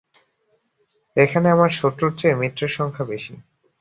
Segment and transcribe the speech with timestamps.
[1.17, 3.33] এখানে আমার শত্রুর চেয়ে মিত্রের সংখ্যা বেশী।